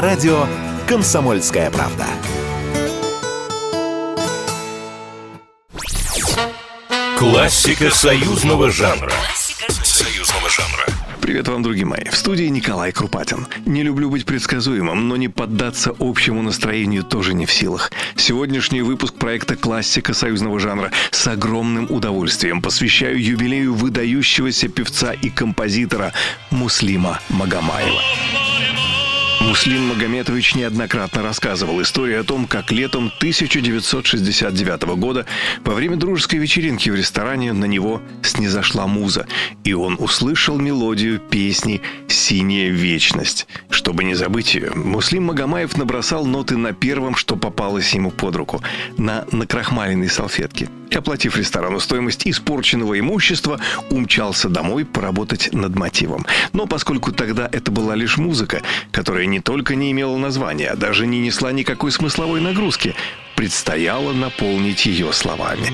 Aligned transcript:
радио 0.00 0.46
«Комсомольская 0.86 1.72
правда». 1.72 2.06
Классика 7.18 7.90
союзного 7.90 8.70
жанра. 8.70 9.10
Союзного 9.82 10.48
жанра. 10.48 10.86
Привет 11.20 11.48
вам, 11.48 11.64
другие 11.64 11.84
мои. 11.84 12.04
В 12.10 12.16
студии 12.16 12.44
Николай 12.44 12.92
Крупатин. 12.92 13.48
Не 13.66 13.82
люблю 13.82 14.08
быть 14.08 14.24
предсказуемым, 14.24 15.08
но 15.08 15.16
не 15.16 15.28
поддаться 15.28 15.92
общему 15.98 16.40
настроению 16.40 17.02
тоже 17.02 17.34
не 17.34 17.46
в 17.46 17.52
силах. 17.52 17.90
Сегодняшний 18.14 18.82
выпуск 18.82 19.14
проекта 19.14 19.56
«Классика 19.56 20.14
союзного 20.14 20.60
жанра» 20.60 20.92
с 21.10 21.26
огромным 21.26 21.90
удовольствием 21.90 22.62
посвящаю 22.62 23.20
юбилею 23.20 23.74
выдающегося 23.74 24.68
певца 24.68 25.12
и 25.12 25.28
композитора 25.28 26.12
Муслима 26.50 27.18
Магомаева. 27.30 28.00
Муслим 29.40 29.88
Магометович 29.88 30.54
неоднократно 30.54 31.22
рассказывал 31.22 31.80
историю 31.80 32.20
о 32.20 32.24
том, 32.24 32.46
как 32.46 32.70
летом 32.70 33.10
1969 33.16 34.82
года 34.96 35.24
во 35.64 35.74
время 35.74 35.96
дружеской 35.96 36.38
вечеринки 36.38 36.90
в 36.90 36.94
ресторане 36.94 37.54
на 37.54 37.64
него 37.64 38.02
снизошла 38.22 38.86
муза, 38.86 39.26
и 39.64 39.72
он 39.72 39.96
услышал 39.98 40.58
мелодию 40.58 41.18
песни 41.18 41.80
«Синяя 42.06 42.68
вечность». 42.70 43.46
Чтобы 43.80 44.04
не 44.04 44.14
забыть 44.14 44.54
ее, 44.54 44.72
Муслим 44.74 45.24
Магомаев 45.24 45.74
набросал 45.78 46.26
ноты 46.26 46.58
на 46.58 46.74
первом, 46.74 47.16
что 47.16 47.34
попалось 47.34 47.94
ему 47.94 48.10
под 48.10 48.36
руку, 48.36 48.62
на 48.98 49.24
накрахмаленной 49.32 50.10
салфетке– 50.10 50.68
и, 50.90 50.96
оплатив 50.96 51.36
ресторану 51.36 51.80
стоимость 51.80 52.26
испорченного 52.26 52.98
имущества, 52.98 53.60
умчался 53.90 54.48
домой 54.48 54.84
поработать 54.84 55.52
над 55.52 55.74
мотивом. 55.76 56.26
Но 56.52 56.66
поскольку 56.66 57.12
тогда 57.12 57.48
это 57.50 57.70
была 57.70 57.94
лишь 57.94 58.18
музыка, 58.18 58.62
которая 58.90 59.26
не 59.26 59.40
только 59.40 59.76
не 59.76 59.92
имела 59.92 60.16
названия, 60.16 60.68
а 60.68 60.76
даже 60.76 61.06
не 61.06 61.20
несла 61.20 61.52
никакой 61.52 61.92
смысловой 61.92 62.40
нагрузки, 62.40 62.94
предстояло 63.36 64.12
наполнить 64.12 64.84
ее 64.84 65.12
словами. 65.12 65.72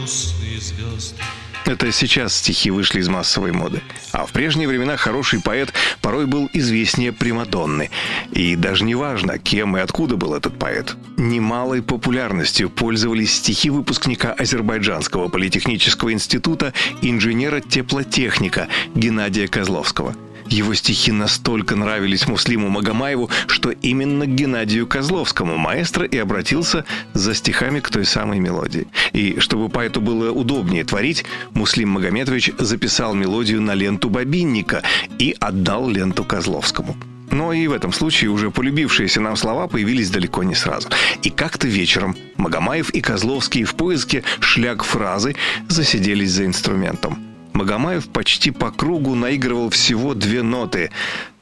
Это 1.67 1.91
сейчас 1.91 2.37
стихи 2.37 2.71
вышли 2.71 3.01
из 3.01 3.09
массовой 3.09 3.51
моды. 3.51 3.83
А 4.13 4.25
в 4.25 4.31
прежние 4.31 4.69
времена 4.69 4.97
хороший 4.97 5.41
поэт 5.41 5.73
порой 6.01 6.27
был 6.27 6.49
известнее 6.53 7.13
Примадонны. 7.13 7.91
И 8.31 8.55
даже 8.55 8.85
не 8.85 8.95
важно, 8.95 9.39
кем 9.39 9.77
и 9.77 9.81
откуда 9.81 10.17
был 10.17 10.35
этот 10.35 10.59
поэт. 10.59 10.97
Немалой 11.17 11.83
популярностью 11.83 12.71
пользовались 12.71 13.35
стихи 13.35 13.71
выпускника 13.71 14.33
Азербайджанского 14.33 15.27
политехнического 15.27 16.13
института 16.13 16.73
инженера-теплотехника 17.03 18.69
Геннадия 18.95 19.49
Козловского– 19.49 20.15
его 20.49 20.75
стихи 20.75 21.13
настолько 21.13 21.77
нравились 21.77 22.27
Муслиму 22.27 22.69
Магомаеву, 22.69 23.31
что 23.47 23.71
именно 23.71 24.27
к 24.27 24.35
Геннадию 24.35 24.87
Козловскому 24.87 25.57
маэстро 25.57 26.05
и 26.05 26.17
обратился 26.19 26.85
за 27.15 27.35
стихами 27.35 27.81
к 27.81 27.91
той 27.91 28.05
самой 28.05 28.39
мелодии. 28.39 28.87
И 29.13 29.39
чтобы 29.41 29.69
поэту 29.69 30.01
было 30.01 30.31
удобнее 30.31 30.85
творить, 30.85 31.25
Муслим 31.53 31.91
Магометович 31.91 32.53
записал 32.59 33.15
мелодию 33.15 33.61
на 33.61 33.75
ленту 33.75 34.09
бобинника 34.09 34.83
и 35.19 35.37
отдал 35.39 35.89
ленту 35.89 36.25
Козловскому. 36.25 36.97
Но 37.31 37.53
и 37.53 37.67
в 37.67 37.73
этом 37.73 37.93
случае 37.93 38.31
уже 38.31 38.51
полюбившиеся 38.51 39.21
нам 39.21 39.37
слова 39.37 39.67
появились 39.67 40.11
далеко 40.11 40.43
не 40.43 40.55
сразу. 40.55 40.89
И 41.23 41.31
как-то 41.31 41.67
вечером 41.67 42.17
Магомаев 42.37 42.91
и 42.91 43.01
Козловский 43.01 43.65
в 43.65 43.75
поиске 43.75 44.23
шляг 44.41 44.85
фразы 44.85 45.35
засиделись 45.69 46.31
за 46.31 46.47
инструментом. 46.47 47.26
Магомаев 47.57 48.11
почти 48.11 48.51
по 48.51 48.71
кругу 48.71 49.15
наигрывал 49.15 49.71
всего 49.71 50.13
две 50.13 50.43
ноты. 50.43 50.91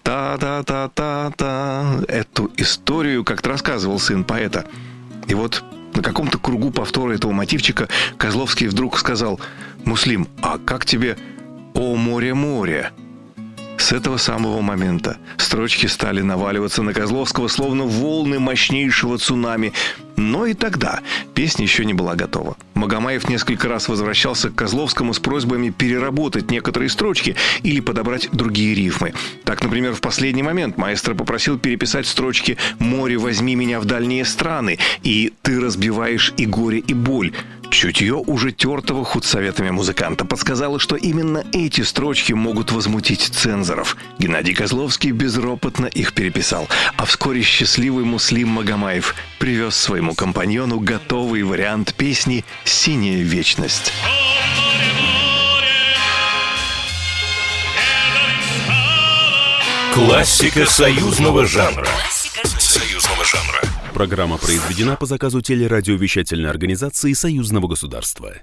Та-та-та-та-та. 0.04 2.04
Эту 2.06 2.52
историю 2.56 3.24
как-то 3.24 3.48
рассказывал 3.48 3.98
сын 3.98 4.22
поэта. 4.22 4.64
И 5.26 5.34
вот 5.34 5.64
на 5.92 6.02
каком-то 6.02 6.38
кругу 6.38 6.70
повтора 6.70 7.14
этого 7.14 7.32
мотивчика 7.32 7.88
Козловский 8.16 8.68
вдруг 8.68 8.96
сказал 8.96 9.40
«Муслим, 9.84 10.28
а 10.40 10.58
как 10.58 10.86
тебе 10.86 11.18
«О 11.74 11.96
море-море»?» 11.96 12.92
С 13.84 13.92
этого 13.92 14.16
самого 14.16 14.62
момента 14.62 15.18
строчки 15.36 15.84
стали 15.84 16.22
наваливаться 16.22 16.82
на 16.82 16.94
Козловского 16.94 17.48
словно 17.48 17.84
волны 17.84 18.38
мощнейшего 18.38 19.18
цунами. 19.18 19.74
Но 20.16 20.46
и 20.46 20.54
тогда 20.54 21.00
песня 21.34 21.66
еще 21.66 21.84
не 21.84 21.92
была 21.92 22.14
готова. 22.14 22.56
Магомаев 22.72 23.28
несколько 23.28 23.68
раз 23.68 23.88
возвращался 23.88 24.48
к 24.48 24.54
Козловскому 24.54 25.12
с 25.12 25.18
просьбами 25.18 25.68
переработать 25.68 26.50
некоторые 26.50 26.88
строчки 26.88 27.36
или 27.62 27.80
подобрать 27.80 28.30
другие 28.32 28.74
рифмы. 28.74 29.12
Так, 29.44 29.62
например, 29.62 29.92
в 29.92 30.00
последний 30.00 30.42
момент 30.42 30.78
маэстро 30.78 31.14
попросил 31.14 31.58
переписать 31.58 32.06
строчки 32.06 32.56
«Море, 32.78 33.18
возьми 33.18 33.54
меня 33.54 33.80
в 33.80 33.84
дальние 33.84 34.24
страны» 34.24 34.78
и 35.02 35.34
«Ты 35.42 35.60
разбиваешь 35.60 36.32
и 36.38 36.46
горе, 36.46 36.78
и 36.78 36.94
боль». 36.94 37.34
Чутье 37.74 38.14
уже 38.14 38.52
тертого 38.52 39.04
худсоветами 39.04 39.70
музыканта 39.70 40.24
подсказало, 40.24 40.78
что 40.78 40.94
именно 40.94 41.44
эти 41.52 41.80
строчки 41.80 42.32
могут 42.32 42.70
возмутить 42.70 43.22
цензоров. 43.22 43.96
Геннадий 44.18 44.54
Козловский 44.54 45.10
безропотно 45.10 45.86
их 45.86 46.14
переписал, 46.14 46.68
а 46.96 47.04
вскоре 47.04 47.42
счастливый 47.42 48.04
Муслим 48.04 48.48
Магомаев 48.50 49.16
привез 49.40 49.74
своему 49.74 50.14
компаньону 50.14 50.78
готовый 50.78 51.42
вариант 51.42 51.94
песни 51.94 52.44
«Синяя 52.64 53.22
вечность». 53.22 53.92
Классика 59.92 60.64
союзного 60.64 61.44
жанра. 61.44 61.88
Союзного 63.14 63.24
жанра. 63.24 63.60
Программа 63.92 64.38
произведена 64.38 64.96
по 64.96 65.06
заказу 65.06 65.40
телерадиовещательной 65.40 66.50
организации 66.50 67.12
Союзного 67.12 67.68
государства. 67.68 68.34